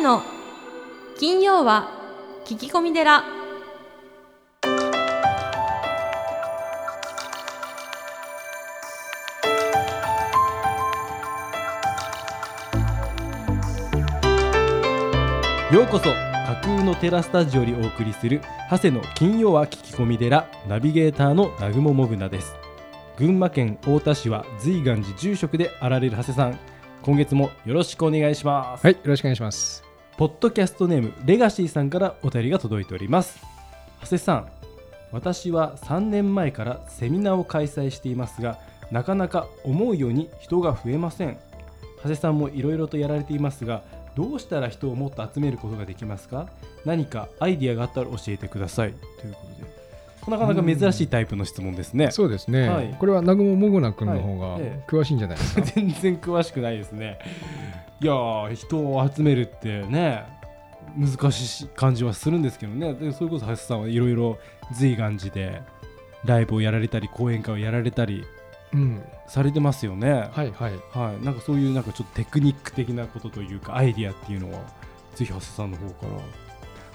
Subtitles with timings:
[0.00, 0.22] 谷の
[1.18, 1.90] 金曜は
[2.46, 3.22] 聞き込み寺。
[15.70, 18.40] ようこそ架空のテラスタジオにお送りする
[18.70, 22.56] 長谷の金曜は聞き込み寺ナビゲーターの南雲もぐなです。
[23.18, 26.58] 群馬県太田市は随願寺住職であられる長谷さん
[27.02, 28.84] 今月もよろしくお願いします。
[28.84, 29.89] はい、よろしくお願いします。
[30.20, 33.40] ポッドキャストネームレガシーさんからお便りが届いております。
[34.02, 34.48] 長谷さん
[35.12, 38.58] 私は3年前からセミナーを開催していますが
[38.90, 41.38] なかなか思うように人が増えません。
[41.98, 43.82] 長谷さんもいろいろとやられていますが
[44.14, 46.48] どうしたら人をもっと集めることができますか？
[46.84, 48.92] 何かアイディアがあったら教えてください。
[49.22, 49.70] ということで。
[50.28, 52.10] なかなか珍しいタイプの質問ですね。
[52.10, 52.68] そうですね。
[52.68, 52.94] はい。
[53.00, 54.60] これは南雲もぐな君の方がはい。
[54.64, 54.90] ええ。
[54.90, 55.62] 詳しいんじゃないですか？
[55.74, 57.18] 全然詳しくないですね
[58.02, 60.24] いやー人を集めるってね
[60.96, 62.94] 難しい感じはするんですけどね。
[62.94, 64.38] でそれこそ橋さんはいろいろ
[64.74, 65.62] 随願寺で
[66.24, 68.24] ライブをやられたり講演会をやられたり
[68.72, 70.30] うん、されてますよね。
[70.32, 70.72] はいはい。
[70.92, 74.60] はい、なんかそういうなんかちょっとテクニック的なことというかアイディアっていうのは
[75.16, 76.12] ぜひ長谷さんの方から、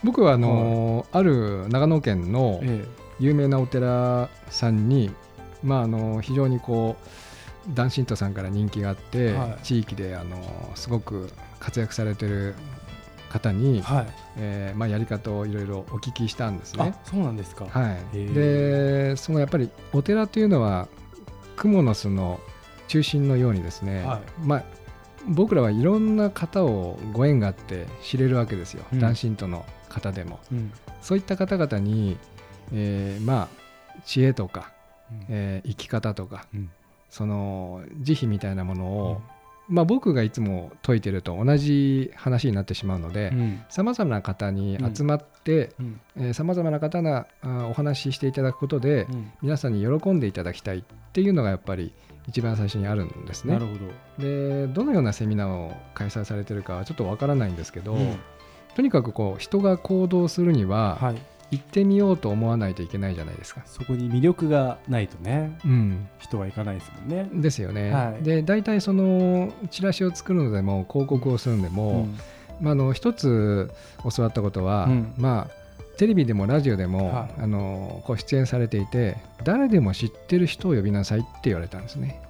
[0.04, 2.86] 僕はあのーある長野県のえ
[3.20, 5.12] 有名なお寺さんに、
[5.64, 7.10] まああのー非常にこう
[7.70, 9.58] 男神徒さんから人気があって、はい。
[9.64, 12.54] 地域であのーすごく活躍されてる
[13.30, 14.08] 方に、えはい、
[14.38, 16.94] えーまあやり方をいろいろお聞きしたんですね。
[16.96, 17.10] あ。
[17.10, 20.88] そうなんですか、はい、でそのやっぱりお寺というのは
[21.56, 22.40] クモの巣の
[22.88, 24.22] 中心のようにですね、はい。
[24.42, 24.64] まあ、
[25.28, 29.00] 僕らはいろんな方をご縁があって知れるわけですよ、うん。
[29.00, 30.40] 男神との方でも。
[30.52, 30.72] うん。
[31.02, 32.18] そういった方々に、
[32.74, 33.66] えーまあ
[34.06, 34.72] 知恵とか、
[35.12, 35.26] うん。
[35.30, 36.70] えー生き方とかうん
[37.16, 39.22] その慈悲みたいなものを、
[39.70, 43.64] まあ、僕がいつも説いてると同じ話になってしまうのでうん。
[43.70, 45.72] さまざまな方に集まって
[46.18, 46.34] うん。
[46.34, 49.32] さまざまな方があお話ししていただくことで、うん。
[49.42, 51.94] 皆さんに喜んでいただきたいっていうのがやっぱり
[52.28, 53.54] 一番最初にあるんですね。
[53.54, 53.68] なる。
[53.68, 58.20] ほど、でどのようなセミナーを開催されてるかはちょっとわからないんですけど、うん。
[58.76, 61.16] とにかくこう人が行動するにははい、
[61.58, 63.62] 行ってみようと思わないといけないじゃないですか。
[63.66, 67.30] そこに魅力がないとねうん、人は行かないですもんね。
[67.34, 67.92] ですよね。
[67.92, 72.18] はいで大体そのチラシを作るのでも広告をするのでも、ん
[72.62, 73.72] まあ、あの一つ
[74.16, 75.66] 教わったことは、うんまあ
[75.98, 82.22] テレビでもラジオでも、はいあのこう出演されていて誰でも知ってる人を呼びなさいって言われたんですね。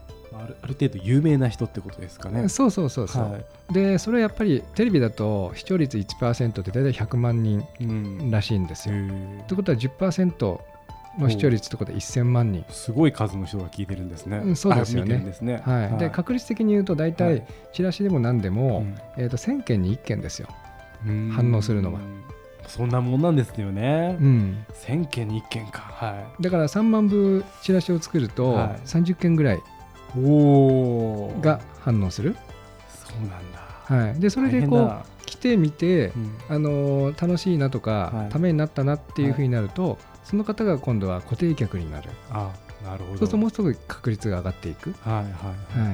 [0.43, 2.49] あるある程度有名な人ってことですかね。
[2.49, 8.95] そうそうそうそう、はいでそれはやっぱりテレビだと視聴率1%って大体100万人うんらしいんですよ。
[8.95, 10.59] へーということは10%
[11.17, 12.63] の視聴率ってことは1000万人。
[12.69, 14.37] すごい数の人が聞いてるんですね。
[14.37, 15.61] うんそうですよねあ見てるんですね。
[15.65, 20.47] はいで確率的に言うと大は体いチラシでも何でも、うんえー、と1000件に1件ですよ。
[21.07, 21.99] うん反応するのは
[22.67, 24.17] そんなもんなんですよね。
[24.19, 25.81] うん、千件に一件か。
[25.81, 29.61] はだから3万部チラシを作るとはい30件ぐらい。
[31.41, 32.35] が反応する？
[32.89, 33.65] そうなんだ。
[33.85, 42.09] はい、でそれでこう来てみて、うんあのー楽しいなとか、はいためになったなっていうふうになると、その方が今度は固定客になる。
[42.31, 42.51] あ、
[42.83, 43.11] なるほど。
[43.11, 45.23] そうするともうすぐ確率が上がっていく、はいはい。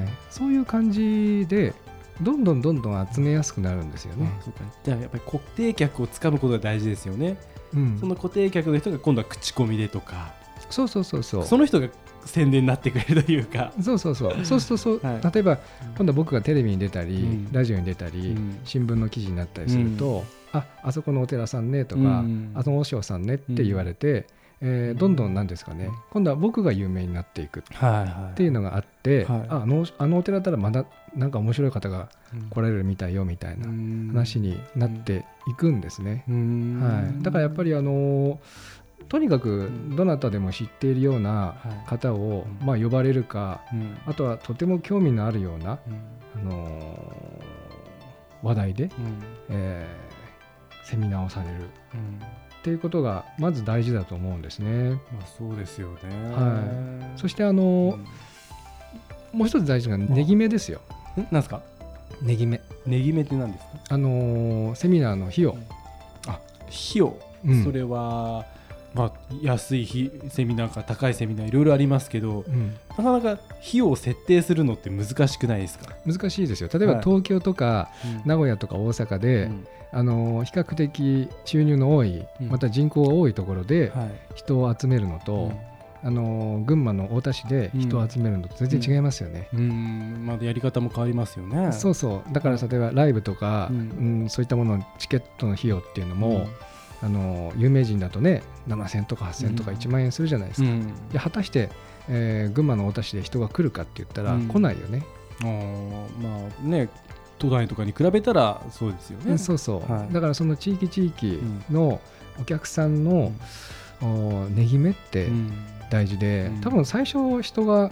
[0.04, 1.74] い、そういう感じで
[2.20, 4.30] どんどんどんどん集めやすくなるんですよね。
[4.38, 7.36] あそうかじゃあやっぱり固定客をつかむことが大事ですよね。
[7.74, 10.34] うんその固定客の人が今度は口コミでとか、
[10.70, 11.44] そうそうそうそう。
[11.44, 11.88] その人が
[12.26, 13.72] 宣伝になってくれるというか。
[13.80, 14.34] そうそうそう。
[14.44, 15.32] そうするとそう、はい。
[15.34, 15.58] 例えば
[15.96, 17.52] 今度は僕がテレビに出たり、うん。
[17.52, 18.58] ラジオに出たり、うん。
[18.64, 22.50] 新聞の記事になったりすると、ああそこのお寺さんねとか、うん。
[22.54, 24.26] あその和尚さんねって言われて、
[24.60, 28.36] えーどんどんなんですかね、今度は僕が有名になっていくっはいはい。
[28.36, 29.46] ていうのがあって、はい。
[29.48, 30.84] ああのあのお寺だったらまだ
[31.16, 32.42] なんか面白い方がうん。
[32.48, 33.66] 来られるみたいよみたいな
[34.12, 36.24] 話になっていくんですね。
[36.28, 36.80] うん。
[36.80, 38.36] はい、だからやっぱりあのー
[39.08, 41.88] とにかくどなたでも知っているようなはい。
[41.88, 42.66] 方を、うん。
[42.66, 43.98] まあ、呼ばれるかうん。
[44.06, 46.50] あとはとても興味のあるような、うん。
[46.50, 48.90] あのー話題で、うん。
[49.50, 51.54] えーセミナーをされる。
[51.94, 52.20] うん。
[52.20, 54.90] っていうことがまず大事だと思うんですね。
[54.90, 55.98] まあそうですよね。
[56.34, 56.60] は
[57.16, 57.20] い。
[57.20, 57.96] そししてあのー
[59.32, 60.80] もう一つ大事なのがネギ目ですよ。
[61.16, 61.62] んなんですか？
[62.20, 62.60] ネギ目。
[62.84, 63.70] ネギ目って何ですか？
[63.90, 65.56] あのーセミナーの費用。
[66.26, 66.40] あ費
[66.96, 67.64] 用、うん。
[67.64, 68.44] それは
[68.94, 69.12] まあ
[69.42, 72.76] 安い日セミナーか高いセミナーいろいろありますけどうん。
[72.90, 73.40] なかなか費
[73.74, 76.68] 用を設定するのって難しくないですか、難しいですよ。
[76.72, 77.02] 例えばはい。
[77.02, 77.90] 東京とか
[78.24, 79.66] 名古屋とか大阪で、うん。
[79.94, 82.48] あの比較的収入の多い、うん。
[82.48, 84.10] また人口が多いところではい。
[84.34, 85.52] 人を集めるのと、
[86.04, 89.48] あの群馬の太田市で人を集めるのと全然違いますよね。
[89.54, 90.26] うん。
[90.26, 91.72] まだやり方も変わりますよね。
[91.72, 92.32] そうそう。
[92.32, 96.46] だから例えばライブとか、ううんんそういったもののチケットの費用っていうのも、
[97.02, 99.76] あの有名人だとね7000とか8000とかうん。
[99.76, 100.68] 1万円するじゃないですか。
[100.68, 101.08] うん。
[101.08, 101.68] で果たして、
[102.08, 104.48] えー群馬の太田市で人が来るかって言ったら、うん。
[104.48, 105.04] 来ないよね。
[105.40, 106.88] あーまあね
[107.38, 109.36] 都内とかに比べたらそうですよね。
[109.36, 110.12] そうそう、はい。
[110.12, 111.40] だからその地域地域
[111.70, 112.00] の
[112.40, 113.32] お客さんの、
[114.00, 115.52] おねぎめってうん。
[115.90, 116.60] 大事で、うん。
[116.60, 117.90] 多分最初人が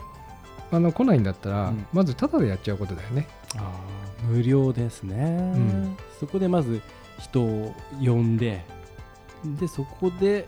[0.71, 1.87] あの来ないんだったら、うん。
[1.93, 3.27] まずタダでやっちゃうことだよね。
[3.57, 5.97] あー無料ですね、ん。
[6.21, 6.81] そこでまず
[7.19, 8.65] 人を呼んで
[9.45, 10.47] でそこで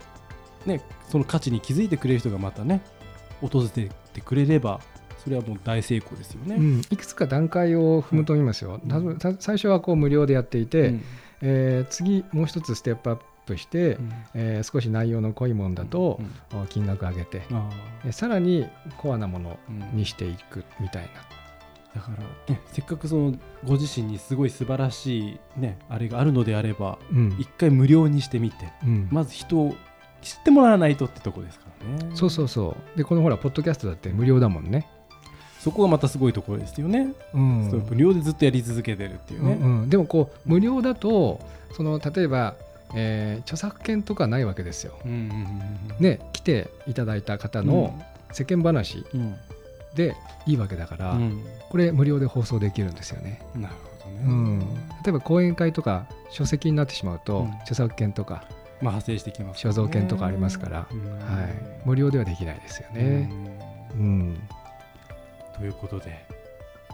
[0.66, 2.82] ねその価値に気づいてくれる人がまたね
[3.40, 4.80] 訪れてくれれば
[5.22, 6.80] それはもう大成功ですよね、うん。
[6.90, 8.80] いくつか段階を踏むと思いますよ。
[8.88, 11.02] たぶんた最初はこう無料でやっていて、うん。
[11.42, 14.12] えー次もう一つステップアップして、うん。
[14.34, 16.20] えー少し内容の濃いものだと
[16.70, 17.42] 金額上げて、
[18.10, 18.66] さらに
[18.98, 19.60] コアなもの
[19.92, 21.08] にしていくみたいな。
[21.94, 22.10] だか
[22.48, 23.34] ら、ね、せっかくその
[23.64, 27.36] ご自身にすごい素晴らしい、ね、あれがあるのであればうん。
[27.38, 29.08] 一回無料にしてみてうん。
[29.10, 29.74] まず人を
[30.22, 31.66] 知ってもらわないとってとこですか
[32.00, 32.16] らね。
[32.16, 32.98] そうそうそう。
[32.98, 34.88] でこのほらポッドキャストだって無料だもんね。
[35.60, 37.70] そこがまたすごいところですよね、うん。
[37.70, 39.90] そう無料でずっとやり続けてるっていうね、うんうん。
[39.90, 41.40] でもこう無料だと
[41.72, 42.56] その例えば、
[42.94, 44.98] えー著作権とかないわけですよ。
[45.04, 45.26] うんうんうん
[45.98, 46.02] うん。
[46.02, 48.00] ね来ていただいた方の
[48.32, 49.04] 世間話。
[49.14, 49.36] うん
[49.94, 50.16] で
[50.46, 51.44] いいわけだから、うん。
[51.70, 53.40] これ無料で放送できるんですよね。
[53.54, 54.64] なるほどね、うん、例
[55.08, 57.52] えば講演会とか書籍になってしまうと、うん。
[57.60, 58.44] 著作権とか
[58.80, 61.10] まあ派生してきます所蔵権とかありますから、うん。
[61.18, 61.54] はい、
[61.84, 63.30] 無料ではできないですよね。
[63.94, 64.00] うん。
[64.00, 64.48] うん。
[65.56, 66.26] ということで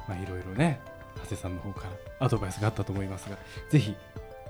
[0.08, 0.80] まあいろいろね
[1.22, 1.86] 長谷さんの方か
[2.20, 3.36] らアドバイスがあったと思いますが
[3.70, 3.94] ぜひ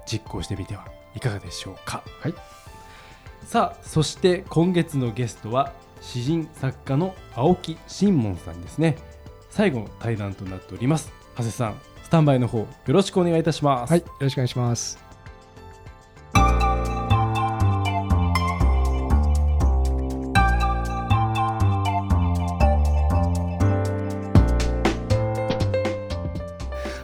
[0.06, 2.02] 実行してみてはいかがでしょうか。
[2.20, 2.34] はい。
[3.44, 8.96] さあそして今月のゲストは詩人作家の青木新門さんですね。
[9.50, 11.12] 最後の対談となっております。
[11.36, 13.90] 長谷さんスタンバイの方よろしくお願いいたします。
[13.90, 14.98] はい、よろしくお願いします。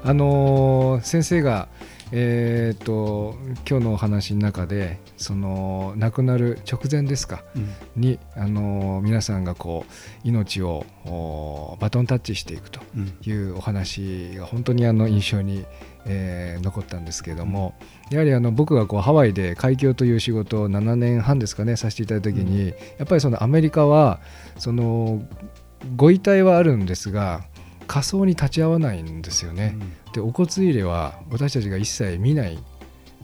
[0.06, 1.69] あのー先生が、
[2.16, 3.34] えー、と
[3.69, 7.75] 今日のお話の中でその亡くなる直前ですかうん。
[7.96, 9.93] に、あのー皆さんがこう
[10.28, 13.12] 命をおバトンタッチしていくとうん。
[13.20, 15.64] いうお話が本当にあの印象に、
[16.06, 17.75] えー残ったんですけれども、
[18.11, 24.20] やはりあの僕がこうハワイで海峡という仕事を7年半ですかねさせていただいた時に、やっぱりそのアメリカは
[24.56, 25.20] その
[25.96, 27.43] ご遺体はあるんですが
[27.86, 29.76] 火葬に立ち会わないんですよね。
[30.12, 32.58] でお骨入れは私たちが一切見ない。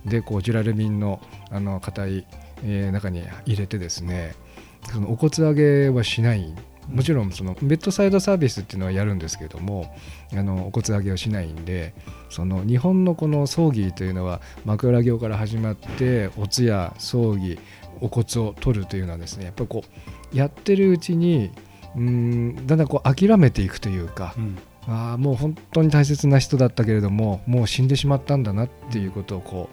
[0.05, 1.21] でこうジュラルミンの
[1.51, 2.27] あの硬い、
[2.65, 4.35] えー中に入れてですね
[4.91, 6.55] そのお骨上げはしない。
[6.89, 9.95] もちろんそのベッドサイドサービスっていうのはやるんですけども
[10.33, 11.95] あのお骨上げをしないんで
[12.31, 17.61] その日本のこの葬儀というのは枕業から始まってお通夜葬儀
[18.01, 19.85] お骨を取るというのはですねやっぱりこ
[20.33, 21.53] うやってるうちに
[21.97, 24.59] うーんだんだんこう諦めていくというかうん。
[24.89, 29.69] ああもう本当に大切な人だったけれどももう死んでしまったんだなっていうことをこ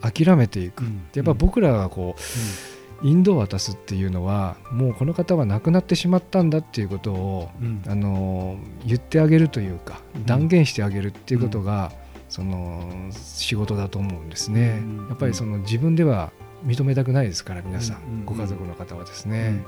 [0.00, 1.02] う諦めていく、うん。
[1.14, 7.82] やっぱ僕らがこう引導を渡すっていうのはもうこの方は亡くなってしまったんだっていうことを、うん。
[7.86, 11.92] あのー言ってあげるというか断言してあげるっていうことが、
[12.28, 15.08] その仕事だと思うんですね、うん。
[15.08, 16.30] やっぱりその自分では
[16.64, 18.24] 認めたくないですから皆さん。
[18.24, 19.64] ご家族の方はですね、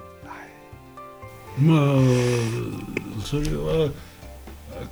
[1.58, 3.90] まあそれは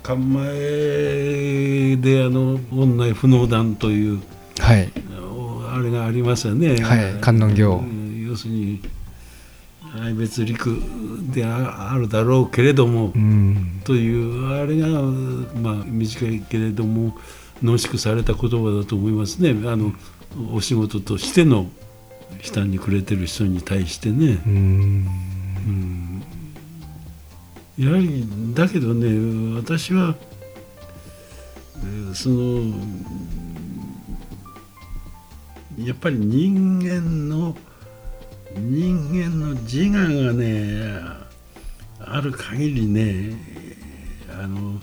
[0.03, 4.21] 館前であの女内不能団という
[4.59, 4.91] はい
[5.71, 6.77] あれがありますよね。
[6.81, 8.81] はい観音経うん要するに
[9.99, 10.79] 愛別陸
[11.31, 14.87] でああるだろうけれども、うんというあれが
[15.59, 17.17] まあ短いけれども
[17.63, 19.49] 濃縮された言葉だと思いますね。
[19.69, 19.93] あの
[20.53, 21.67] お仕事としての
[22.41, 24.41] 下にくれてる人に対してね。
[24.45, 25.07] うん
[25.67, 26.08] うん
[27.79, 30.13] やはりだけどね私は
[31.77, 32.75] えーその
[35.77, 37.55] やっぱり人間の
[38.53, 40.99] 人間の自我がね
[42.01, 43.37] ある限りね
[44.37, 44.81] あの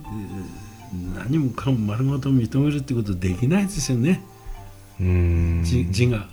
[0.00, 0.72] えー
[1.14, 4.22] 何もかも丸ごと認めるってことできないですよね、
[5.00, 5.60] うん。
[5.62, 6.28] 自自我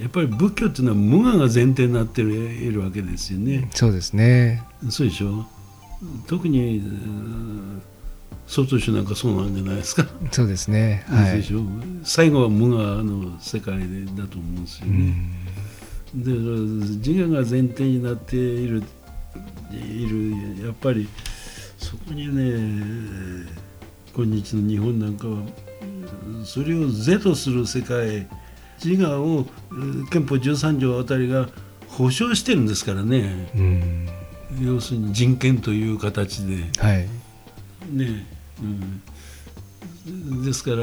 [0.00, 3.68] やっぱり仏教っていうのは無我が前提になっているわけですよね。
[3.74, 4.62] そうですね。
[4.90, 5.46] そうでしょ？
[6.26, 7.82] 特にうん
[8.46, 11.04] 外州なんかそうなんじゃないですか、そうですね。
[11.08, 11.26] はい。
[11.26, 11.62] そうでしょ？
[12.04, 15.14] 最後は無我の世界でだと思うんですようね、
[16.14, 18.82] で自我が前提になっている
[19.72, 21.08] いるやっぱり
[21.76, 23.46] そこにね
[24.14, 25.42] 今日の日本なんかは
[26.44, 28.26] それを是とする世界
[28.82, 29.46] 自我を
[30.10, 31.48] 憲法13条あたりが
[31.88, 34.08] 保障してるんですからね、うん、
[34.60, 37.08] 要するに人権という形で、はい。
[37.90, 38.26] ね。
[40.06, 40.78] うん、ですから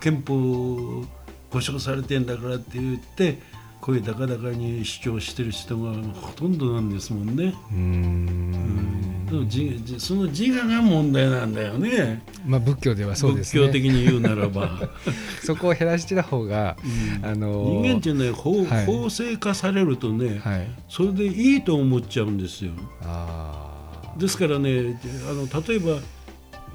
[0.00, 1.04] 憲法
[1.50, 3.38] 保障されてんだからって言って
[3.80, 7.54] 声高々に主張してる人がほとんどなんですもんね。
[7.70, 12.22] うんうん、その自我が問題なんだよね。
[12.44, 13.62] まあ仏教ではそうですね。
[13.62, 14.88] 仏教的に言うならば。
[15.42, 16.76] そこを減らしてた方が、
[17.22, 22.72] うん、あの人間っていうのは法,、はい、法制化されるとね、はい、それでいいと思っちゃうんですよ。
[23.02, 25.98] あですからねあの例えば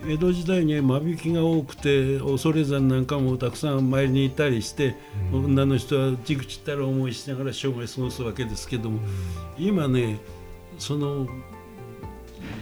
[0.08, 4.96] 江戸時代には間引きが多くて恐山なんかもたくさん参りに行ったりして、
[5.34, 9.00] うん、女の人はじくちったら思いしながら生涯過ごすわけですけども、
[9.58, 10.20] うん、今ね
[10.78, 11.28] その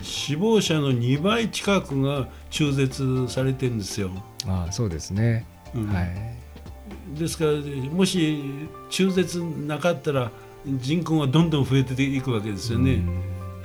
[0.02, 4.12] 死亡者の2倍近くが中絶されてるんですよ。
[4.48, 7.52] あそうですね、うん、はい、ですから
[7.92, 8.42] もし
[8.90, 10.32] 中絶なかったら
[10.66, 13.02] 人口がどんどん増えていくわけですよね。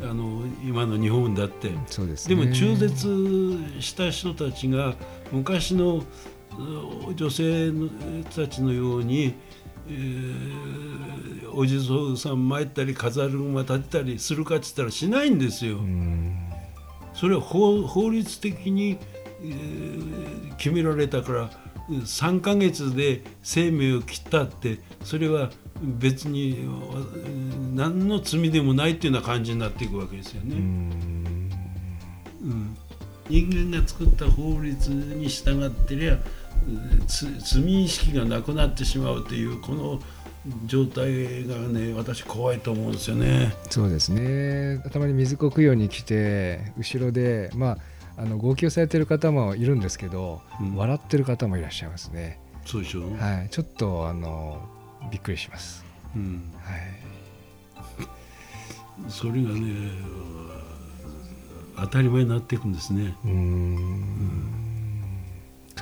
[0.02, 1.70] あの今の日本だって。
[1.86, 4.94] そうです、ね、でも中絶した人たちが
[5.30, 6.02] 昔の
[7.14, 7.72] 女性
[8.34, 9.34] たちのように、えー、
[11.54, 15.78] お地蔵さん参ったり飾る馬立てたりするかっつったらしないんですよ。
[17.14, 18.98] それは法法律的に、
[19.42, 21.50] えー、決められたから
[21.88, 25.50] 3か月で生命を切ったってそれは
[25.82, 26.68] 別に
[27.74, 30.54] 何の罪でもないっていうような感じになっていくわけですよね。
[32.42, 32.76] うん、
[33.28, 36.18] 人間が作った法律に従ってりゃ
[37.06, 40.00] 罪意識がなくなってしまうというこの
[40.66, 43.54] 状態がね私怖いと思うんですよね。
[43.70, 47.78] そうですね頭に水子供養に来て後ろでま
[48.16, 52.40] ああの号泣されてる方もいるんですけど、うん、笑ってる方もいらっしゃいますね。
[52.66, 53.02] そうでしょ？
[53.18, 54.60] はい、ちょっとあの
[55.10, 55.84] びっくりします。
[56.14, 56.80] うん、はい。
[59.08, 59.90] それがね
[61.76, 63.16] 当たり前になっていくんですね。
[63.24, 64.61] うん。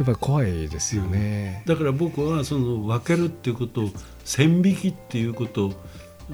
[0.01, 3.83] やっぱり怖いですよね、だから僕はその分けるっていうこと
[4.25, 5.75] 線引きっていうこと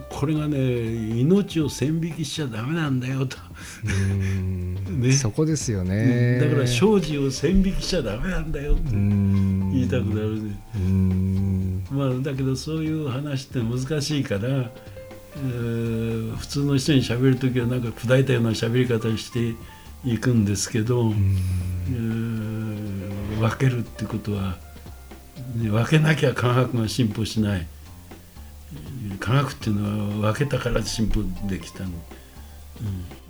[0.08, 0.58] これがね
[1.18, 3.36] 命を線引きしちゃだめなんだよと。
[4.88, 11.82] ね、そこですよね、だから生児を線引きしちゃだめなんだよって言いたくなるね。
[11.90, 19.54] まあだけどそういう話って難しいから、えー、普通の人に喋る時はなんか砕いたような喋り方して
[20.04, 21.12] いくんですけど、
[21.90, 22.25] えー、
[23.38, 24.56] 分けるってことは、
[25.56, 27.66] ね、分けなきゃ科学が進歩しない。
[29.20, 31.90] 科学っていうのは分けたから進歩できたの、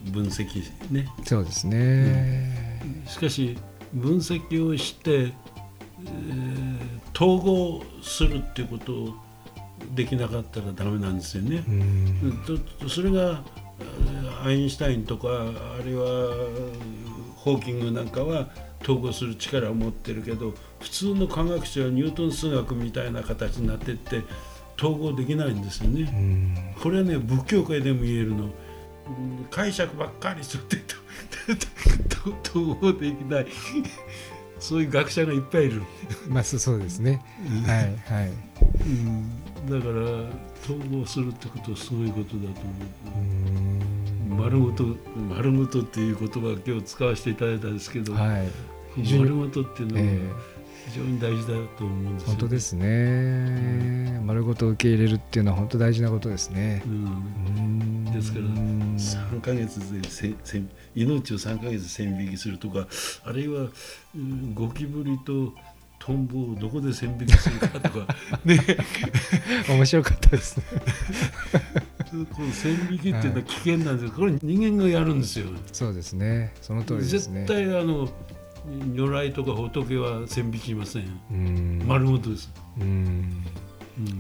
[0.07, 1.09] うん、分析ね。
[1.25, 3.59] そうですね、うん、しかし
[3.93, 9.15] 分析をして、えー、統合するっていうことを
[9.95, 11.63] できなかったらダメなんですよね。
[12.81, 13.43] とそれが
[14.45, 16.35] アインシュタインとかあるいは
[17.37, 18.49] ホーキングなんかは
[18.87, 24.23] 統合する力を持ってるけど普通の科学者はニュートン数学みたいな形になってって
[24.79, 26.75] 統合できないんですよね。
[26.81, 28.51] これはね仏教界でも言えるの。
[29.51, 30.77] 解釈ばっかりするって
[32.49, 33.47] 統合できない
[34.59, 35.83] そういう学者がいっぱいいる。
[36.29, 37.23] まあそうですね。
[37.67, 38.33] はいはい。
[38.81, 39.31] うん、
[39.69, 43.23] だから統合するってことはすごいことだと思
[44.35, 44.35] う。
[44.37, 44.85] 丸ごと
[45.29, 48.49] 丸ごとっていう言葉を今日使わせていただいたんですけど、はい、
[48.97, 52.87] 丸ごとっていうのは、えー非常に大事だと思うんです本当ですね、
[54.21, 60.63] うん、丸ごと受け入れるっていうのは本当大事なことですね、うん、ですから3か月でせせ
[60.95, 62.87] 命を3か月線引きするとか
[63.25, 63.67] あるいは、
[64.15, 65.53] うん、ゴキブリと
[65.99, 68.15] トンボをどこで線引きするかとか。
[68.45, 68.61] ね。
[69.69, 70.65] 面白かったですね。
[72.33, 75.47] この線引きっていうのは危険なんですこれ人間がやるんですよ。
[75.73, 76.55] そうですね。
[76.61, 77.45] その通りですね。
[77.47, 78.09] 絶対あの
[78.95, 81.83] 如来とか仏は線引きません。
[81.87, 82.53] 丸ごとです。
[82.81, 83.45] うん。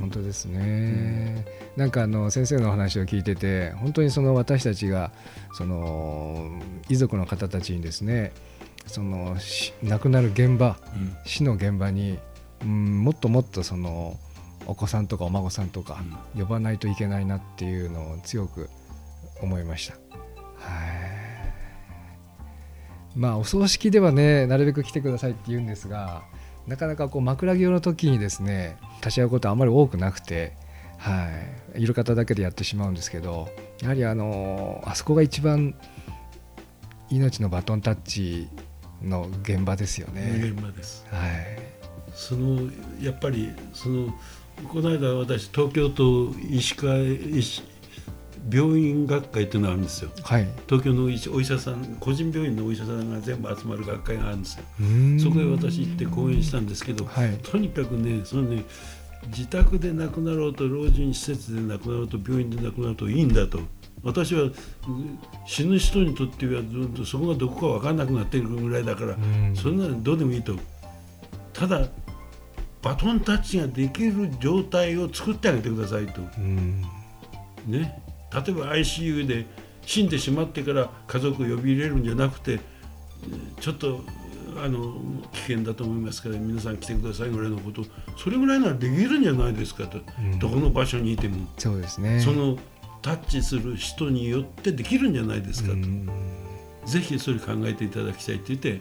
[0.00, 1.44] 本当ですね、
[1.76, 5.12] うん、なんかあの先生のお話を聞いてて本当にその私たちが
[5.52, 6.50] その
[6.88, 8.32] 遺族の方たちにですね
[8.86, 9.36] その
[9.82, 12.18] 亡くなる現場、うん、死の現場に、
[12.62, 14.18] うん、もっともっとその
[14.66, 15.98] お子さんとかお孫さんとか
[16.36, 18.70] 呼ばないといけないなっていうのを強く
[19.42, 19.94] 思いました。
[19.94, 19.98] は
[21.22, 21.25] い
[23.16, 26.23] まあお葬式ではねなるべく来てくださいって言うんですが
[26.66, 30.54] なかなかこう枕木の時にですね立ち会うことはあまり多くなくて
[30.99, 31.28] は
[31.76, 33.49] い、いる方だけでやってしまうんですけど
[33.82, 35.75] やはりあのあそこが一番
[37.11, 38.49] 命のバトンタッチ
[39.02, 40.40] の現場ですよね。
[40.42, 41.06] 現場です。
[41.11, 41.58] はい。
[42.12, 42.70] その
[43.00, 44.12] やっぱりその
[44.73, 47.62] この間私東京都医師会医師
[48.50, 50.10] 病院学会っていうのがあるんですよ。
[50.22, 54.64] はい、東京のお医者さん個人病院のお医者さんが全部集まる学会があるんですよ。
[55.22, 57.38] そこへ私行って講演したんですけど、はい。
[57.42, 58.64] とにかくねそのね
[59.28, 63.60] 自宅で亡くなろうと老人施設で亡くなろうと病院で亡くなろうといいんだと。
[64.02, 64.52] 私はうん
[65.46, 69.56] 死ぬ人にとってはずっとそこがどこか分かんなくなっているぐらいだから、うん。
[69.56, 70.54] そんなのどうでもいいと。
[71.52, 71.88] ただ
[72.82, 76.20] バトンタッチができる状態を作ってあげてくださいと。
[76.38, 76.82] うん。
[77.66, 78.00] ね
[78.33, 79.47] 例えば ICU で
[79.85, 82.61] 死んでしまってから家族を呼び入れるんじゃなくてえー
[83.61, 84.00] ちょっと
[84.62, 85.00] あの
[85.33, 87.85] 危険だと思いますから皆さん来てくださいぐらいのこと。
[88.16, 90.38] それぐらいならできるんじゃないですかと、うん。
[90.38, 92.21] どこの場所にいても、そうですね。
[92.21, 92.56] その
[93.02, 96.09] タッチする人によってできるんじゃないですかと、うん。
[96.87, 98.80] ぜひそれ考えていただきたいって言って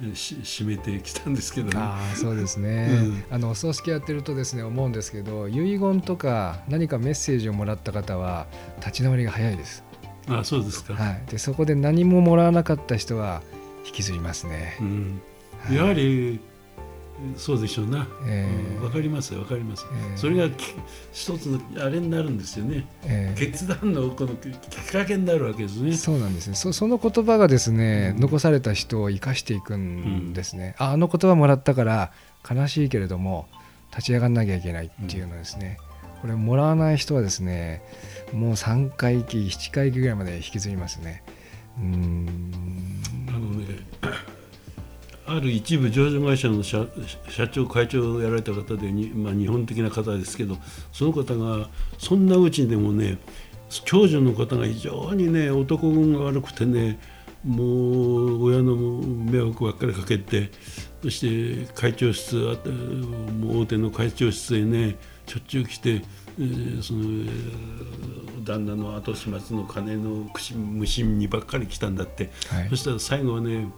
[0.00, 1.72] 締めてきたんですけどね。
[1.76, 8.46] ああそうですね、あのお葬式やってるとですね思うんですけど遺言とか何かメッセージをもらった方は
[8.78, 9.82] 立ち直りが早いです、
[10.28, 13.42] あそうですか、はい、でそこで何ももらわなかった人は
[13.86, 14.76] 引きずりますね。
[14.80, 15.20] う、ん、
[15.60, 15.76] はい。
[15.76, 16.40] やはり
[17.36, 20.74] そうでしょうな、えーうんわかりますわかります、えーそれがき
[21.12, 22.86] 一つのあれになるんですよね。
[23.04, 25.92] えー決断のこのききっかけになるわけですね。
[25.94, 28.20] そうなんですねそその言葉がですね、うん。
[28.22, 32.12] 残された人を生かしていくんですね、ああの言葉もらったから
[32.48, 33.48] 悲しいけれども
[33.90, 35.78] 立ち上がんなきゃいけないっていうのですね、
[36.20, 37.82] これもらわない人はですね
[38.32, 41.22] もう3回忌7回忌ぐらいまで引きずりますね。
[41.78, 43.02] うーん。
[43.28, 43.66] あのね
[45.26, 46.86] ある一部上場会社の社
[47.28, 50.56] 社長会長をやられた方でに、まあ、日本的な方ですけど
[50.92, 51.68] その方が
[51.98, 53.18] そんなうちでもね
[53.84, 56.98] 長女の方が非常にね男運が悪くてね
[57.44, 60.50] もう親の迷惑ばっかりかけて
[61.02, 64.96] そして会長室あもう大手の会長室へね
[65.26, 66.02] しょっちゅう来て、
[66.38, 72.68] えーそのえー旦那の後始末の金の無心にばっかり来たんだって、はい。
[72.70, 73.68] そしたら最後はね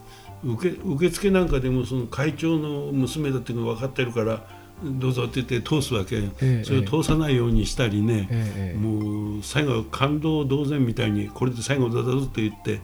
[0.45, 4.47] 受け受付なんかでもその会長の娘だっていうのが分かってるから
[4.83, 8.79] どうぞって言って通すわけ、えそれを通さないようにしたりね、ええええ。
[8.79, 12.81] もう最後は感動同然みたいにこれで最後だぞって言って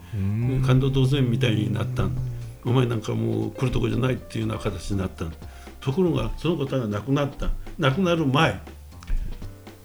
[0.67, 2.17] 感動同然みたいになったん。
[2.65, 5.33] お前なんかもう来るとこじゃないっていうような形になったん。
[5.81, 7.51] ところがその方が亡くなった。
[7.79, 8.61] 亡くなる前。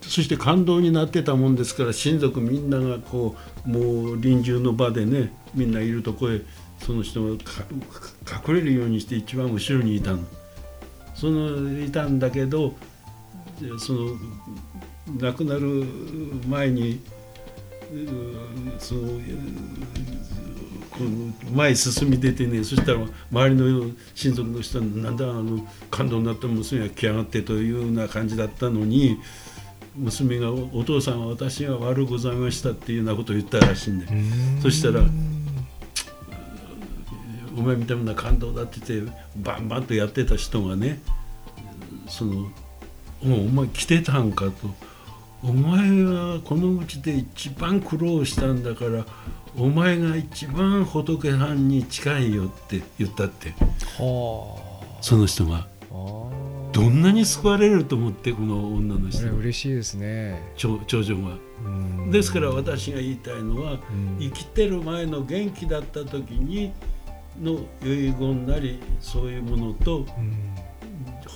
[0.02, 3.36] そして感動になってたもんですから親族みんながこ
[3.68, 6.42] うもう臨終の場でねみんないるとこへ
[6.80, 10.20] その人がか隠れるようにして一番後ろにいたの。
[11.16, 12.74] そのいたんだけど
[13.78, 14.18] その
[15.20, 15.84] 亡くなる
[16.48, 17.02] 前に
[17.92, 19.02] うその
[21.54, 23.00] 前進み出てねそしたら
[23.32, 29.20] 周りの親族の人はなんだあの感動になった娘が来やがってというような感じだったのに
[29.96, 34.08] 娘がお「お父さんは私が悪うございました」っていうようなことを言ったらしいんで
[34.62, 35.04] そしたら
[37.58, 41.00] お前みたいな感動だって言ってバンバンとやってた人がね
[42.08, 42.52] その
[43.24, 44.54] 「おお前来てたんか」と
[45.44, 49.06] 「お前はこのうちで一番苦労したんだから
[49.58, 53.54] お前が一番仏さんに近いよ」って言ったって。
[53.98, 54.70] は
[55.02, 55.68] その人が。
[56.72, 59.28] どんなに救われると思ってこの女の人。
[59.36, 60.54] 嬉しいですね。
[60.56, 61.38] 長長女が。
[61.66, 62.12] うん。
[62.12, 64.18] ですから私が言いたいのはうん。
[64.20, 66.72] 生きてる前の元気だった時に
[67.42, 70.60] の遺言なりそういうものとうん。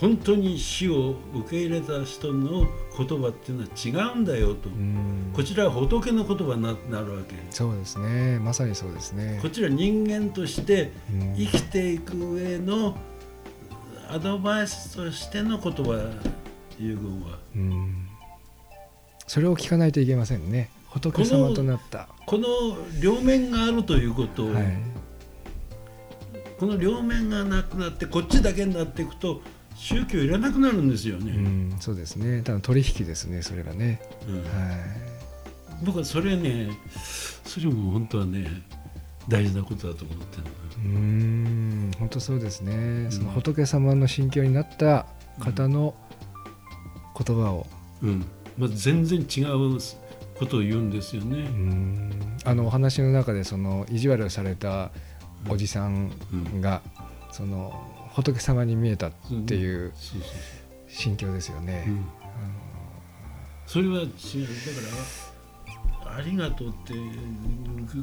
[0.04, 3.70] 本当に死を受け入れた人の言葉っていうのは
[4.10, 5.32] 違うんだよと、うん。
[5.34, 7.36] こちらは仏の言葉にななるわけ。
[7.52, 8.40] そうですね。
[8.40, 9.40] まさにそうですね。
[9.42, 11.36] こちら人間としてうん。
[11.36, 12.98] 生きていく上の
[14.10, 16.12] アドバイスとしての言葉
[16.80, 17.40] 遺言は。
[17.56, 18.08] うん。
[19.28, 20.70] それを聞かないといけませんね。
[20.90, 22.10] 仏様となった。
[22.26, 22.48] この
[23.02, 25.03] 両面があるということを、はい
[26.64, 29.42] この両面がなくなってこっちだけになっていくと
[29.76, 32.42] 宗教いらなくなるんですようね、んそうですね。
[32.42, 34.02] ただ取引ですねそれがね。
[34.26, 34.36] うん。
[34.38, 34.44] は
[35.84, 36.70] 僕はそれね
[37.44, 38.48] それも本当はね
[39.28, 40.48] 大事なことだと思ってるい
[40.86, 43.12] うーん本当そうですね。
[43.12, 45.06] その仏様の心境になった
[45.42, 45.94] 方の
[47.18, 47.68] 言葉を。
[48.02, 48.26] うん。
[48.58, 49.80] まあ、全然違う
[50.40, 51.40] ことを言うんですよね。
[51.40, 51.46] うー。
[51.50, 52.38] ん。
[52.46, 54.92] あのお話の中でその意地悪された
[55.50, 56.12] おじさん
[56.62, 56.82] が
[57.32, 57.74] その
[58.14, 59.12] 仏様に見えたっ
[59.46, 59.92] ていう
[60.88, 61.88] 心境ですよね。
[63.66, 64.04] それは違う。
[64.04, 64.10] だ
[66.04, 66.94] からありがとうって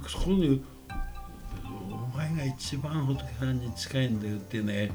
[0.08, 0.58] そこで
[2.12, 4.90] お前が一番仏さんに近いんだよってね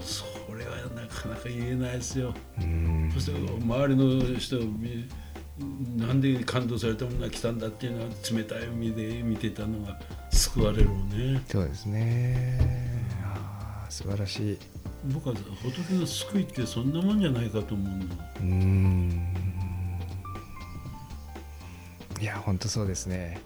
[0.00, 2.34] それはなかなか言えないですよ。
[2.60, 3.10] うん。
[3.12, 5.08] そして周りの人み
[5.96, 9.98] なんで感動されたものが来たんだっていうのは冷たい海で見てたのが
[10.30, 11.42] 救われるね。
[11.48, 12.58] そうですね。
[13.24, 14.58] あー素晴らしい。
[15.14, 18.04] 僕は仏の救いってそんなもんじゃないかと思うの。
[18.04, 19.32] うーん。
[22.20, 23.40] いや本当そうですね。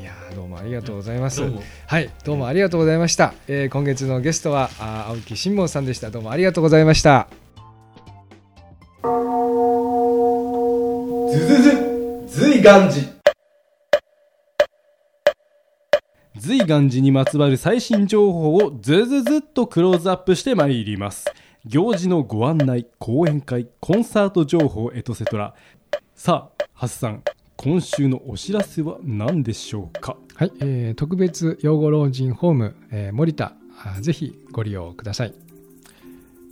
[0.00, 1.42] いやーどうもありがとうございます。
[1.86, 6.10] はいどうもありがとうございました、えー今月のゲストはあー青木新門さんでした。
[6.10, 7.28] どうもありがとうございました
[12.62, 13.02] 随願寺
[16.38, 21.24] 随願寺にまつわる最新情報をずずずっとクローズアップしてまいります。
[21.64, 25.56] 行事のご案内講演会コンサート情報エトセトラ
[26.14, 27.24] さあハスさん
[27.56, 30.16] 今週のお知らせは何でしょうか？
[30.36, 33.54] はい、えー特別養護老人ホーム、えー森田
[34.00, 35.34] ぜひご利用ください。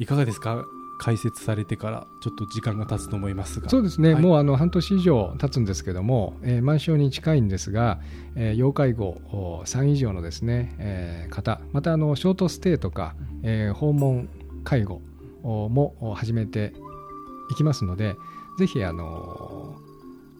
[0.00, 0.64] いかがですか？
[1.00, 3.70] 開設されてからちょっと時間が経つと思いますが。
[3.70, 4.22] そうですね、はい。
[4.22, 8.00] もうあの半年以上経つんですけども、えー満床に近いんですが、
[8.36, 14.28] えー要介護お3以上のですね、えー方またあのショートステイとか、えー訪問
[14.62, 15.00] 介護
[15.42, 16.74] おもお始めて
[17.50, 18.14] いきますので
[18.58, 19.76] ぜひあの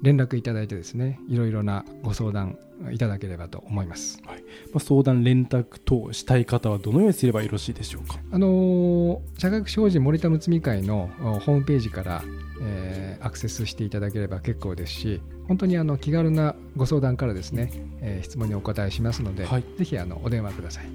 [0.02, 2.58] 連絡いただいてですねいろいろなご相談
[2.92, 4.20] いただければと思います。
[4.24, 4.32] ま
[4.76, 8.18] あ、相談連絡等したい方はどのようにすればよろしいでしょうか？
[8.30, 12.22] あのー社学法人森田睦美会のおホームページから、
[12.62, 20.86] えーアクセスしていただければ結構ですし本当にあの気軽なご相談からですね、えー質問にお答えしますので、はいぜひあのお電話ください。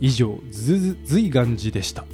[0.00, 2.04] 以上ずず随願寺でした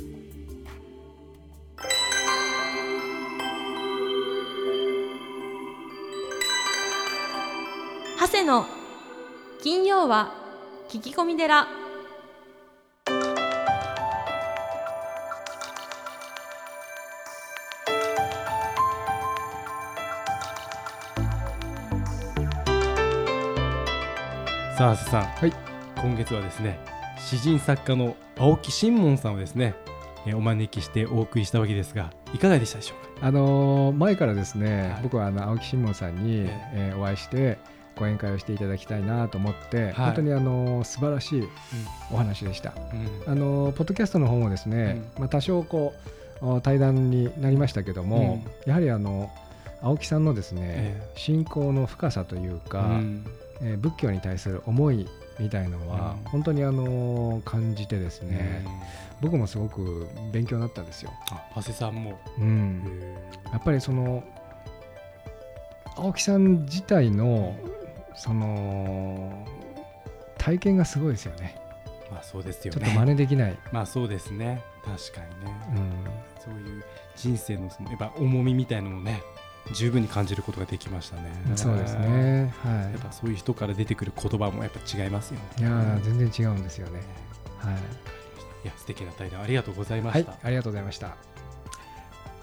[8.25, 8.65] 長谷の
[9.63, 10.33] 金曜は
[10.89, 11.67] 聞き込み寺。
[24.79, 25.53] さあ、瀬さん、はい。
[26.01, 26.81] 今月はですね
[27.19, 29.75] 詩人作家の青木新門さんをですね、
[30.25, 33.27] えーお招きしてお送りしたわけですがいかがでしたでしょうか？
[33.27, 35.03] あのー前からですね、はい。
[35.03, 36.71] 僕はあの青木新門さんに、え。
[36.73, 37.59] えーお会いして
[37.97, 39.93] 講演会をしていただきたいなと思って、はい。
[39.93, 41.49] 本当にあのー素晴らしい
[42.13, 42.73] お話でした。
[43.27, 43.33] うん。
[43.33, 45.95] あのポッドキャストの方もですね、まあ、多少こ
[46.43, 49.31] うお対談になりましたけども、やはりあの
[49.83, 53.27] 青木さんのですね、え信仰の深さというか、うん。
[53.63, 56.31] えー仏教に対する思いみたいのは、うん。
[56.31, 58.73] 本当にあの感じてですね、うん。
[59.31, 61.11] 僕もすごく勉強になったんですよ。
[61.31, 62.83] あ長谷さんも、うん、
[63.47, 64.23] へやっぱりその
[65.97, 67.55] 青木さん自体の
[68.15, 69.47] その
[70.39, 71.57] 体験がすごいですよね。
[72.09, 73.59] ーまあそうですよちょっとね真似できない。
[73.73, 75.93] まあそうですね確かにね、うん
[76.45, 76.85] そういう
[77.17, 79.23] 人生のそのやっぱ重みみたいなのもね
[79.73, 81.23] 十分に感じることができましたね
[81.57, 82.53] そうですね。
[82.63, 85.61] はやっぱそういう人から出てくる言葉もやっぱ違いますよねい。
[85.63, 87.01] いやー全然違うんですよね。
[87.59, 87.75] はい。
[88.65, 91.17] いや素敵な対談ありがとうございまはいした、、ありがとうございました。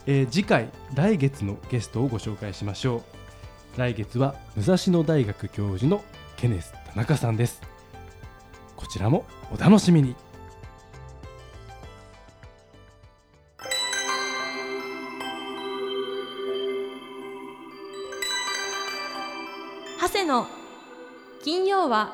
[0.08, 3.04] えー次回来月のゲストをご紹介しましょう
[3.78, 6.04] 来月は武蔵野大学教授の
[6.36, 7.62] ケネス田中さんです。
[8.76, 10.16] こちらもお楽しみに。
[20.02, 20.48] 長谷の
[21.44, 22.14] 金曜は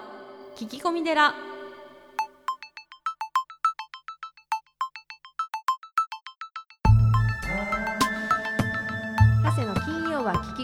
[0.56, 1.47] 聞き込み寺。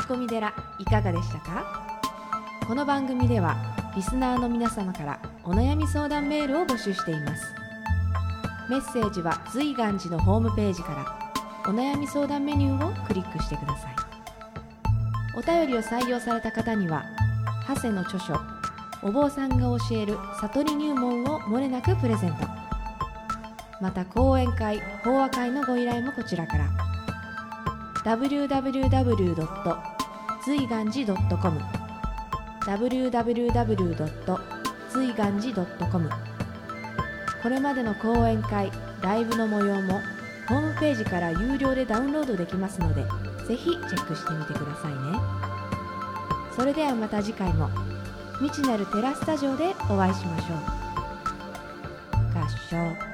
[0.05, 1.83] 込み寺いかがでしたか？
[2.67, 3.55] この番組では
[3.95, 7.53] リスナーの皆様からお悩み相談メールを募集しています。
[8.69, 11.05] メッセージは随願寺のホームページから
[11.71, 13.95] お悩み相談メニューをクリックしてください。
[15.35, 17.03] お便りを採用された方には
[17.67, 18.39] 長谷の著書
[19.01, 22.47] お坊さんが教える悟り入門をもれなくプレゼント。
[23.81, 26.69] また講演会法話会のご依頼もこちらから。
[28.05, 29.92] www.
[30.45, 31.57] 随願寺 .com
[32.65, 34.39] www.
[34.89, 36.09] 随願寺 .com
[37.41, 40.01] これまでの講演会ライブの模様も
[40.47, 43.03] ホームページから有料でダウンロードできますので
[43.47, 44.97] ぜひチェックしてみてくださいね。
[46.55, 47.69] それではまた次回も
[48.39, 50.57] 未知なるテラスタジオでお会いしましょう。
[52.37, 53.12] 合唱。